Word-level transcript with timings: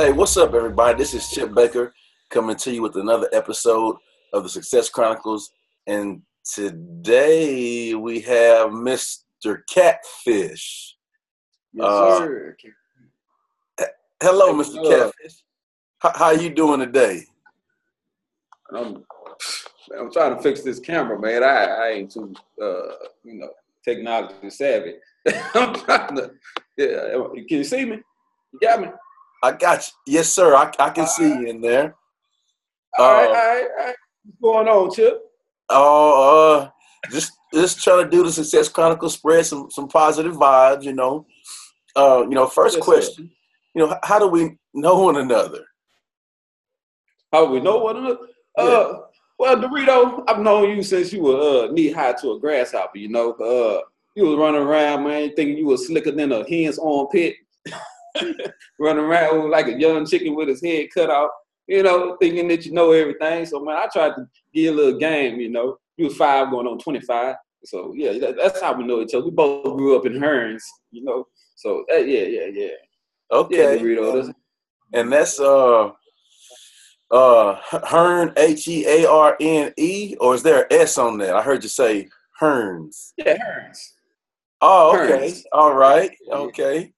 Hey, 0.00 0.12
what's 0.12 0.38
up, 0.38 0.54
everybody? 0.54 0.96
This 0.96 1.12
is 1.12 1.28
Chip 1.28 1.52
Baker 1.52 1.92
coming 2.30 2.56
to 2.56 2.72
you 2.72 2.80
with 2.80 2.96
another 2.96 3.28
episode 3.34 3.96
of 4.32 4.42
the 4.44 4.48
Success 4.48 4.88
Chronicles. 4.88 5.50
And 5.86 6.22
today 6.54 7.94
we 7.94 8.20
have 8.20 8.70
Mr. 8.70 9.60
Catfish. 9.68 10.96
Yes, 11.74 11.84
Uh, 11.84 12.18
sir. 12.18 12.56
Hello, 14.22 14.54
Mr. 14.54 14.82
Catfish. 14.88 15.42
How, 15.98 16.12
how 16.14 16.30
you 16.30 16.48
doing 16.48 16.80
today? 16.80 17.26
I'm, 18.74 19.04
I'm 19.98 20.10
trying 20.10 20.34
to 20.34 20.42
fix 20.42 20.62
this 20.62 20.80
camera, 20.80 21.20
man. 21.20 21.44
I, 21.44 21.66
I 21.66 21.88
ain't 21.88 22.10
too, 22.10 22.32
uh, 22.58 22.94
you 23.22 23.34
know, 23.34 23.50
technology 23.84 24.48
savvy. 24.48 24.94
I'm 25.54 25.74
trying 25.74 26.16
to. 26.16 26.30
Yeah, 26.78 27.18
can 27.34 27.58
you 27.58 27.64
see 27.64 27.84
me? 27.84 27.98
You 28.54 28.60
got 28.62 28.80
me. 28.80 28.88
I 29.42 29.52
got 29.52 29.86
you. 30.06 30.14
Yes, 30.14 30.28
sir. 30.30 30.54
I, 30.54 30.70
I 30.78 30.90
can 30.90 31.06
see 31.06 31.28
you 31.28 31.46
in 31.46 31.60
there. 31.60 31.94
All 32.98 33.12
right, 33.12 33.24
Uh, 33.24 33.28
all 33.28 33.32
right, 33.34 33.68
all 33.78 33.86
right. 33.86 33.94
What's 34.24 34.40
going 34.42 34.68
on, 34.68 34.94
Chip? 34.94 35.22
Oh, 35.70 36.60
uh, 36.62 36.70
just 37.10 37.32
just 37.54 37.82
trying 37.82 38.04
to 38.04 38.10
do 38.10 38.22
the 38.22 38.32
Success 38.32 38.68
Chronicle 38.68 39.08
spread 39.08 39.46
some 39.46 39.70
some 39.70 39.88
positive 39.88 40.34
vibes. 40.34 40.82
You 40.82 40.92
know, 40.92 41.26
uh, 41.96 42.22
you 42.28 42.34
know. 42.34 42.46
First 42.46 42.76
Yes, 42.76 42.84
sir. 42.84 42.92
question. 42.92 43.30
You 43.74 43.86
know, 43.86 43.98
how 44.02 44.18
do 44.18 44.26
we 44.26 44.58
know 44.74 44.98
one 45.04 45.16
another? 45.16 45.64
How 47.32 47.46
do 47.46 47.52
we 47.52 47.60
know 47.60 47.78
one 47.78 47.96
another? 47.96 48.18
Uh, 48.58 48.94
well, 49.38 49.56
Dorito, 49.56 50.24
I've 50.28 50.40
known 50.40 50.68
you 50.76 50.82
since 50.82 51.12
you 51.12 51.22
were 51.22 51.68
uh, 51.68 51.72
knee 51.72 51.90
high 51.92 52.12
to 52.14 52.32
a 52.32 52.40
grasshopper. 52.40 52.98
You 52.98 53.08
know, 53.08 53.32
uh, 53.34 53.80
you 54.16 54.24
was 54.24 54.36
running 54.36 54.60
around, 54.60 55.04
man, 55.04 55.32
thinking 55.36 55.56
you 55.56 55.66
was 55.66 55.86
slicker 55.86 56.10
than 56.10 56.32
a 56.32 56.44
hen's 56.48 56.78
armpit. 56.78 57.36
running 58.78 59.04
around 59.04 59.50
like 59.50 59.66
a 59.66 59.78
young 59.78 60.06
chicken 60.06 60.34
with 60.34 60.48
his 60.48 60.62
head 60.62 60.88
cut 60.94 61.10
off. 61.10 61.30
You 61.66 61.82
know, 61.82 62.16
thinking 62.20 62.48
that 62.48 62.66
you 62.66 62.72
know 62.72 62.92
everything. 62.92 63.46
So 63.46 63.60
man, 63.60 63.76
I 63.76 63.86
tried 63.92 64.16
to 64.16 64.26
get 64.52 64.72
a 64.72 64.76
little 64.76 64.98
game. 64.98 65.40
You 65.40 65.50
know, 65.50 65.78
you 65.96 66.06
was 66.06 66.16
five 66.16 66.50
going 66.50 66.66
on 66.66 66.78
twenty 66.78 67.00
five. 67.00 67.36
So 67.64 67.92
yeah, 67.94 68.12
that, 68.18 68.36
that's 68.36 68.60
how 68.60 68.72
we 68.72 68.84
know 68.84 69.02
each 69.02 69.14
other. 69.14 69.24
We 69.24 69.30
both 69.30 69.76
grew 69.76 69.96
up 69.96 70.06
in 70.06 70.14
Hearns. 70.14 70.62
You 70.90 71.04
know, 71.04 71.26
so 71.54 71.84
uh, 71.92 71.96
yeah, 71.96 72.22
yeah, 72.22 72.46
yeah, 72.46 72.62
yeah, 72.62 72.68
Okay. 73.32 73.78
Dorito. 73.78 74.14
That's, 74.14 74.38
and 74.92 75.12
that's 75.12 75.38
uh 75.38 75.90
uh 77.10 77.54
Hearn 77.84 78.32
H 78.36 78.66
E 78.66 78.86
A 78.86 79.08
R 79.08 79.36
N 79.40 79.72
E 79.76 80.16
or 80.20 80.34
is 80.34 80.42
there 80.42 80.62
an 80.62 80.80
S 80.80 80.98
on 80.98 81.18
that? 81.18 81.36
I 81.36 81.42
heard 81.42 81.62
you 81.62 81.68
say 81.68 82.08
Hearns. 82.40 83.12
yeah, 83.18 83.36
Hearns. 83.36 83.92
Oh, 84.60 84.98
okay. 84.98 85.28
Hearns. 85.28 85.42
All 85.52 85.74
right. 85.74 86.10
Okay. 86.30 86.92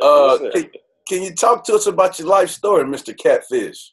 Uh, 0.00 0.38
can, 0.52 0.70
can 1.08 1.22
you 1.22 1.34
talk 1.34 1.64
to 1.64 1.74
us 1.74 1.86
about 1.86 2.18
your 2.18 2.28
life 2.28 2.50
story, 2.50 2.84
Mr. 2.84 3.16
Catfish? 3.16 3.92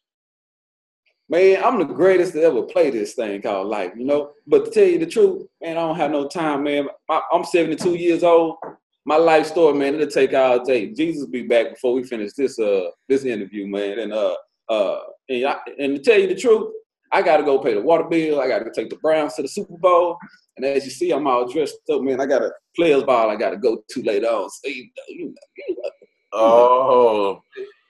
Man, 1.30 1.62
I'm 1.64 1.78
the 1.80 1.86
greatest 1.86 2.34
to 2.34 2.42
ever 2.44 2.62
play 2.64 2.90
this 2.90 3.14
thing 3.14 3.42
called 3.42 3.68
life, 3.68 3.92
you 3.98 4.06
know. 4.06 4.32
But 4.46 4.66
to 4.66 4.72
tell 4.72 4.86
you 4.86 4.98
the 5.00 5.06
truth, 5.06 5.46
man, 5.62 5.78
I 5.78 5.82
don't 5.82 5.98
have 5.98 6.12
no 6.12 6.28
time, 6.28 6.64
man. 6.64 6.88
I, 7.10 7.22
I'm 7.34 7.44
72 7.44 7.96
years 7.96 8.24
old. 8.24 8.58
My 9.06 9.18
life 9.18 9.48
story, 9.48 9.78
man, 9.78 9.96
it'll 9.96 10.08
take 10.08 10.34
all 10.34 10.64
day. 10.64 10.94
Jesus 10.94 11.24
will 11.24 11.32
be 11.32 11.44
back 11.44 11.72
before 11.72 11.94
we 11.94 12.04
finish 12.04 12.34
this 12.34 12.60
uh 12.60 12.92
this 13.10 13.24
interview, 13.26 13.68
man. 13.68 14.00
And 14.00 14.14
uh 14.14 14.36
uh 14.70 15.00
and, 15.30 15.48
I, 15.48 15.58
and 15.80 15.96
to 15.96 16.02
tell 16.02 16.20
you 16.20 16.28
the 16.28 16.36
truth, 16.36 16.72
I 17.12 17.22
gotta 17.22 17.44
go 17.44 17.60
pay 17.60 17.74
the 17.74 17.82
water 17.82 18.04
bill. 18.04 18.42
I 18.42 18.48
gotta 18.48 18.70
take 18.74 18.90
the 18.90 18.98
Browns 18.98 19.36
to 19.36 19.42
the 19.42 19.48
Super 19.48 19.78
Bowl. 19.78 20.18
And 20.56 20.66
as 20.66 20.86
you 20.86 20.92
see, 20.92 21.12
I'm 21.12 21.28
all 21.28 21.48
dressed 21.48 21.78
up, 21.92 22.02
man. 22.02 22.20
I 22.20 22.26
got 22.26 22.42
a 22.42 22.52
players 22.76 23.04
ball 23.04 23.30
I 23.30 23.36
gotta 23.36 23.58
go 23.58 23.84
to 23.90 24.04
later 24.04 24.28
on. 24.28 24.50
So 24.50 24.68
you 24.70 24.84
know, 24.84 25.04
you 25.08 25.26
know, 25.26 25.34
you 25.68 25.76
know. 25.76 25.92
Oh, 26.34 27.42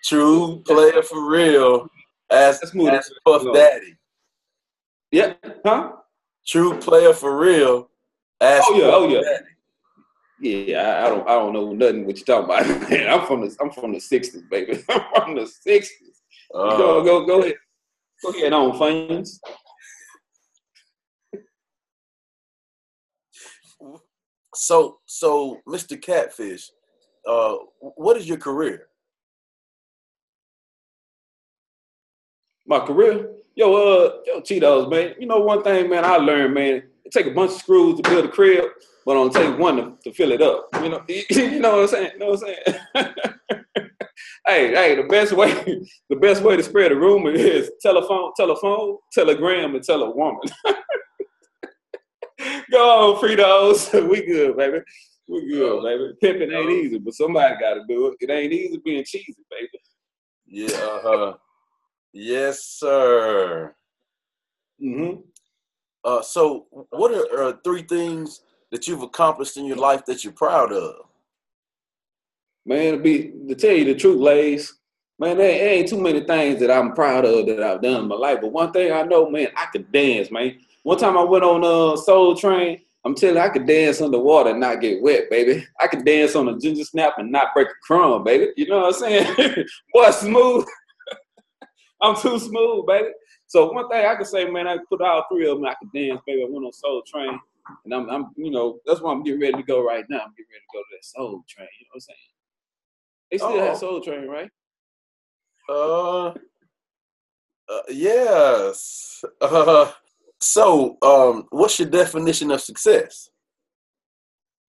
true 0.05 0.61
player 0.65 1.01
for 1.01 1.29
real. 1.29 1.87
Ask, 2.31 2.61
Let's 2.63 2.75
move 2.75 2.89
ask 2.89 3.11
it. 3.11 3.17
Puff. 3.25 3.43
Daddy. 3.53 3.97
Yeah, 5.11 5.33
huh? 5.65 5.93
True 6.45 6.77
player 6.77 7.13
for 7.13 7.37
real. 7.37 7.89
Ask 8.41 8.65
Oh, 8.69 8.75
yeah, 8.75 8.85
Puff 8.85 8.93
oh, 8.95 9.07
yeah. 9.07 9.21
Daddy. 9.21 9.45
Yeah, 10.39 11.03
I, 11.03 11.09
don't 11.09 11.27
I 11.27 11.31
don't 11.31 11.53
know 11.53 11.73
nothing 11.73 12.05
what 12.05 12.17
you're 12.17 12.25
talking 12.25 12.45
about. 12.45 12.89
Man, 12.89 13.09
I'm 13.09 13.25
from 13.25 13.41
the 13.41 13.55
I'm 13.59 13.71
from 13.71 13.93
the 13.93 13.99
sixties, 13.99 14.43
baby. 14.51 14.83
I'm 14.89 15.01
from 15.15 15.35
the 15.35 15.47
sixties. 15.47 16.21
Go 16.53 16.99
oh. 16.99 17.03
go 17.03 17.25
go 17.25 17.41
ahead. 17.41 17.55
Go 18.23 18.29
ahead 18.31 18.53
on 18.53 18.77
fans. 18.77 19.39
So, 24.55 24.99
so 25.05 25.61
Mr. 25.67 26.01
Catfish, 26.01 26.71
uh, 27.27 27.55
what 27.79 28.17
is 28.17 28.27
your 28.27 28.37
career? 28.37 28.87
My 32.65 32.79
career. 32.79 33.33
Yo, 33.55 33.73
uh, 33.73 34.17
yo, 34.25 34.41
Cheetos, 34.41 34.89
man. 34.89 35.13
You 35.19 35.27
know 35.27 35.39
one 35.39 35.63
thing, 35.63 35.89
man, 35.89 36.05
I 36.05 36.17
learned, 36.17 36.53
man, 36.53 36.83
it 37.05 37.11
take 37.11 37.27
a 37.27 37.31
bunch 37.31 37.51
of 37.51 37.57
screws 37.57 37.99
to 37.99 38.09
build 38.09 38.25
a 38.25 38.29
crib, 38.29 38.65
but 39.05 39.11
it'll 39.13 39.29
take 39.29 39.57
one 39.57 39.77
to, 39.77 39.93
to 40.03 40.13
fill 40.13 40.31
it 40.31 40.41
up. 40.41 40.69
You 40.81 40.89
know, 40.89 41.03
you 41.07 41.59
know 41.59 41.71
what 41.77 41.81
I'm 41.81 41.87
saying? 41.87 42.11
You 42.13 42.19
know 42.19 42.29
what 42.31 42.43
I'm 42.95 43.13
saying? 43.15 43.85
hey, 44.45 44.73
hey, 44.73 44.95
the 44.95 45.03
best 45.03 45.33
way, 45.33 45.51
the 46.09 46.15
best 46.15 46.41
way 46.43 46.57
to 46.57 46.63
spread 46.63 46.91
a 46.91 46.95
rumor 46.95 47.31
is 47.31 47.71
telephone, 47.81 48.31
telephone, 48.35 48.97
telegram, 49.11 49.75
and 49.75 49.83
tell 49.83 50.03
a 50.03 50.09
woman. 50.09 50.41
Go 52.71 53.15
on, 53.15 53.21
Fritos. 53.21 54.09
we 54.09 54.25
good, 54.25 54.57
baby. 54.57 54.79
We 55.27 55.49
good, 55.49 55.83
baby. 55.83 56.13
Pimping 56.21 56.51
ain't 56.51 56.69
easy, 56.69 56.99
but 56.99 57.13
somebody 57.13 57.55
got 57.59 57.75
to 57.75 57.83
do 57.87 58.07
it. 58.07 58.17
It 58.19 58.29
ain't 58.29 58.53
easy 58.53 58.79
being 58.83 59.03
cheesy, 59.05 59.35
baby. 59.49 59.69
Yeah. 60.45 60.77
Uh, 60.77 61.33
yes, 62.13 62.63
sir. 62.63 63.73
Mm-hmm. 64.81 65.21
Uh, 66.03 66.21
so, 66.21 66.67
what 66.91 67.11
are 67.11 67.43
uh, 67.43 67.53
three 67.63 67.83
things 67.83 68.41
that 68.71 68.87
you've 68.87 69.01
accomplished 69.01 69.57
in 69.57 69.65
your 69.65 69.77
life 69.77 70.05
that 70.05 70.23
you're 70.23 70.33
proud 70.33 70.71
of? 70.71 71.07
Man, 72.67 72.97
to 72.97 72.99
be 72.99 73.31
to 73.47 73.55
tell 73.55 73.71
you 73.71 73.85
the 73.85 73.95
truth, 73.95 74.19
Lays, 74.19 74.73
man, 75.17 75.37
there 75.37 75.69
ain't 75.69 75.87
too 75.87 76.01
many 76.01 76.19
things 76.19 76.59
that 76.59 76.69
I'm 76.69 76.93
proud 76.93 77.23
of 77.23 77.45
that 77.45 77.63
I've 77.63 77.81
done 77.81 78.01
in 78.01 78.07
my 78.09 78.15
life. 78.15 78.39
But 78.41 78.51
one 78.51 78.73
thing 78.73 78.91
I 78.91 79.03
know, 79.03 79.29
man, 79.29 79.47
I 79.55 79.67
could 79.67 79.89
dance, 79.89 80.29
man. 80.31 80.59
One 80.83 80.97
time 80.97 81.17
I 81.17 81.23
went 81.23 81.45
on 81.45 81.63
uh 81.63 81.95
Soul 81.95 82.35
Train. 82.35 82.81
I'm 83.05 83.15
telling 83.15 83.37
you, 83.37 83.41
I 83.41 83.47
could 83.47 83.65
dance 83.67 84.01
underwater 84.01 84.49
and 84.49 84.59
not 84.59 84.81
get 84.81 85.01
wet, 85.01 85.29
baby. 85.29 85.65
I 85.79 85.87
could 85.87 86.03
dance 86.03 86.35
on 86.35 86.49
a 86.49 86.59
ginger 86.59 86.83
snap 86.83 87.13
and 87.19 87.31
not 87.31 87.53
break 87.53 87.69
a 87.69 87.73
crumb, 87.83 88.25
baby. 88.25 88.51
You 88.57 88.67
know 88.67 88.79
what 88.79 88.95
I'm 88.95 88.99
saying? 88.99 89.65
Boy, 89.93 90.11
smooth. 90.11 90.65
I'm 92.01 92.17
too 92.17 92.37
smooth, 92.37 92.85
baby. 92.85 93.09
So 93.45 93.71
one 93.71 93.87
thing 93.87 94.05
I 94.05 94.15
can 94.15 94.25
say, 94.25 94.43
man, 94.49 94.67
I 94.67 94.77
put 94.89 95.01
all 95.01 95.23
three 95.31 95.47
of 95.49 95.57
them. 95.57 95.67
I 95.67 95.75
could 95.75 95.93
dance, 95.93 96.19
baby. 96.27 96.43
I 96.43 96.47
went 96.49 96.65
on 96.65 96.73
Soul 96.73 97.01
Train, 97.07 97.39
and 97.85 97.93
I'm, 97.93 98.09
I'm, 98.09 98.25
you 98.35 98.51
know, 98.51 98.79
that's 98.85 98.99
why 98.99 99.13
I'm 99.13 99.23
getting 99.23 99.39
ready 99.39 99.53
to 99.53 99.63
go 99.63 99.81
right 99.85 100.03
now. 100.09 100.17
I'm 100.17 100.33
getting 100.33 100.51
ready 100.51 100.65
to 100.69 100.73
go 100.73 100.79
to 100.79 100.85
that 100.91 101.05
Soul 101.05 101.45
Train. 101.47 101.69
You 101.79 101.85
know 101.85 101.91
what 101.93 101.95
I'm 101.95 102.01
saying? 102.01 102.17
They 103.31 103.37
still 103.37 103.49
Oh. 103.51 103.59
have 103.59 103.77
Soul 103.77 104.01
Train, 104.01 104.27
right? 104.27 104.49
Uh, 105.69 106.27
uh 106.27 106.33
yes. 107.89 109.23
Uh, 109.41 109.91
so, 110.39 110.97
um, 111.01 111.45
what's 111.49 111.79
your 111.79 111.89
definition 111.89 112.51
of 112.51 112.61
success? 112.61 113.29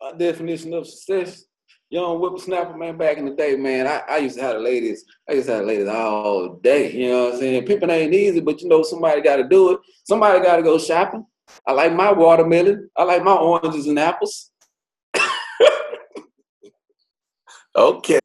My 0.00 0.12
definition 0.12 0.72
of 0.74 0.86
success, 0.86 1.44
young 1.90 2.18
whippersnapper, 2.18 2.76
man, 2.76 2.96
back 2.96 3.16
in 3.18 3.26
the 3.26 3.34
day, 3.34 3.54
man, 3.56 3.86
I, 3.86 4.02
I 4.08 4.16
used 4.18 4.36
to 4.36 4.42
have 4.42 4.54
the 4.54 4.60
ladies, 4.60 5.04
I 5.28 5.34
used 5.34 5.46
to 5.46 5.52
have 5.54 5.62
the 5.62 5.66
ladies 5.66 5.88
all 5.88 6.54
day, 6.54 6.92
you 6.92 7.10
know 7.10 7.24
what 7.26 7.34
I'm 7.34 7.40
saying? 7.40 7.66
Pimping 7.66 7.90
ain't 7.90 8.14
easy, 8.14 8.40
but 8.40 8.60
you 8.60 8.68
know, 8.68 8.82
somebody 8.82 9.20
got 9.20 9.36
to 9.36 9.44
do 9.48 9.72
it. 9.72 9.80
Somebody 10.04 10.40
got 10.40 10.56
to 10.56 10.62
go 10.62 10.78
shopping. 10.78 11.24
I 11.66 11.72
like 11.72 11.92
my 11.94 12.12
watermelon. 12.12 12.90
I 12.96 13.04
like 13.04 13.22
my 13.22 13.34
oranges 13.34 13.86
and 13.86 13.98
apples. 13.98 14.50
Okay. 17.76 18.17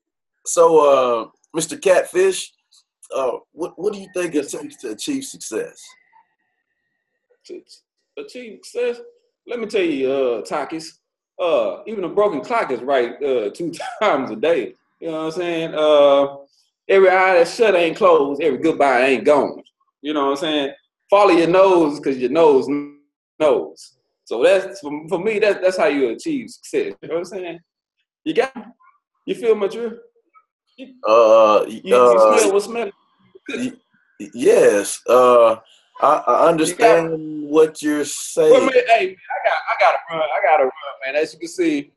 So, 0.54 0.66
uh, 0.88 1.30
Mr. 1.60 1.82
Catfish, 1.82 2.54
uh, 3.12 3.40
what 3.54 3.74
what 3.76 3.92
do 3.92 4.00
you 4.00 4.08
think 4.14 4.36
it 4.36 4.48
takes 4.48 4.76
to 4.82 4.92
achieve 4.92 5.24
success? 5.24 5.82
To 7.48 7.60
achieve 8.20 8.60
success, 8.62 9.02
let 9.48 9.60
me 9.60 9.66
tell 9.66 9.82
you, 9.82 10.12
uh, 10.12 10.42
Takis, 10.44 11.00
uh, 11.42 11.82
even 11.88 12.04
a 12.04 12.10
broken 12.10 12.42
clock 12.42 12.70
is 12.70 12.82
right 12.82 13.16
uh, 13.24 13.50
two 13.56 13.74
times 14.00 14.30
a 14.30 14.36
day. 14.36 14.76
You 15.00 15.08
know 15.08 15.26
what 15.26 15.26
I'm 15.26 15.32
saying? 15.32 15.74
Uh, 15.74 16.36
every 16.88 17.10
eye 17.10 17.34
that 17.40 17.48
shut 17.48 17.74
ain't 17.74 17.98
closed. 17.98 18.40
Every 18.40 18.60
goodbye 18.60 19.08
ain't 19.08 19.26
gone. 19.26 19.64
You 20.04 20.14
know 20.14 20.26
what 20.26 20.32
I'm 20.34 20.38
saying? 20.38 20.74
Follow 21.10 21.32
your 21.32 21.48
nose 21.48 22.00
because 22.00 22.20
your 22.20 22.30
nose 22.30 22.68
knows. 23.40 23.98
So 24.26 24.44
that's 24.44 24.82
for, 24.82 25.18
me. 25.18 25.40
That's 25.40 25.60
that's 25.62 25.78
how 25.80 25.88
you 25.88 26.10
achieve 26.10 26.52
success. 26.52 26.94
You 27.02 27.08
know 27.08 27.16
what 27.16 27.20
I'm 27.22 27.26
saying? 27.26 27.60
You 28.24 28.36
got. 28.36 28.54
You 29.26 29.34
feel 29.34 29.56
mature? 29.56 29.98
Uh, 31.08 31.66
You, 31.68 31.82
you 31.84 31.96
uh, 31.96 32.38
smell 32.40 32.54
what 32.54 32.64
smell? 32.64 32.92
yes. 34.20 35.02
Uh, 35.08 35.56
I, 36.02 36.16
I 36.28 36.48
understand 36.50 37.48
what 37.48 37.82
you're 37.82 37.98
Well, 37.98 38.06
saying. 38.06 38.66
man, 38.66 38.74
hey, 38.88 39.06
man, 39.08 39.16
I 39.16 39.50
got 39.50 39.58
I 39.70 39.80
gotta 39.80 39.98
run. 40.12 40.22
I 40.22 40.42
gotta 40.44 40.64
run, 40.64 40.74
man. 41.06 41.16
As 41.16 41.34
you 41.34 41.40
can 41.40 41.48
see, 41.48 41.92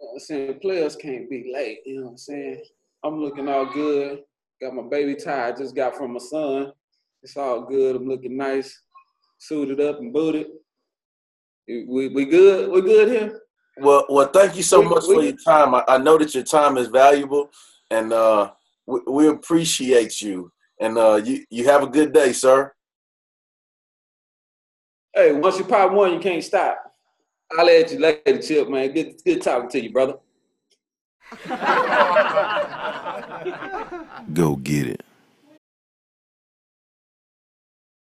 you 0.00 0.08
I'm 0.12 0.18
saying 0.18 0.58
players 0.60 0.96
can't 0.96 1.28
be 1.28 1.50
late. 1.52 1.80
You 1.84 1.96
know 1.96 2.02
what 2.04 2.10
I'm 2.12 2.18
saying? 2.18 2.62
I'm 3.04 3.20
looking 3.20 3.48
all 3.48 3.66
good. 3.72 4.22
Got 4.60 4.74
my 4.74 4.82
baby 4.82 5.14
tie 5.14 5.48
I 5.48 5.52
just 5.52 5.74
got 5.74 5.96
from 5.96 6.12
my 6.14 6.18
son. 6.18 6.72
It's 7.22 7.36
all 7.36 7.62
good. 7.62 7.96
I'm 7.96 8.06
looking 8.08 8.36
nice, 8.36 8.80
suited 9.38 9.80
up 9.80 9.98
and 9.98 10.12
booted. 10.12 10.46
We 11.66 12.08
we 12.08 12.24
good? 12.24 12.70
We 12.70 12.80
good 12.80 13.08
here? 13.08 13.40
Well, 13.80 14.06
well, 14.08 14.28
thank 14.28 14.56
you 14.56 14.62
so 14.62 14.80
We- 14.80 14.88
much 14.88 15.04
we- 15.08 15.14
for 15.14 15.22
your 15.22 15.36
time. 15.44 15.74
I, 15.74 15.84
I 15.88 15.98
know 15.98 16.16
that 16.18 16.34
your 16.34 16.44
time 16.44 16.78
is 16.78 16.88
valuable, 16.88 17.50
and 17.90 18.12
uh, 18.12 18.52
we, 18.86 19.00
we 19.08 19.28
appreciate 19.28 20.20
you. 20.20 20.52
And 20.80 20.96
uh, 20.96 21.20
you 21.24 21.44
you 21.50 21.64
have 21.66 21.82
a 21.82 21.88
good 21.88 22.12
day, 22.12 22.32
sir. 22.32 22.72
Hey, 25.14 25.32
once 25.32 25.58
you 25.58 25.64
pop 25.64 25.92
one, 25.92 26.12
you 26.12 26.20
can't 26.20 26.44
stop. 26.44 26.78
I'll 27.50 27.66
let 27.66 27.90
you 27.90 27.98
later, 27.98 28.40
Chip, 28.40 28.68
man. 28.68 28.92
Good 28.92 29.16
good 29.24 29.42
talking 29.42 29.68
to 29.70 29.82
you, 29.82 29.92
brother. 29.92 30.14
Go 34.32 34.56
get 34.56 34.86
it. 34.86 35.07